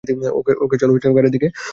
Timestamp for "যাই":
1.47-1.59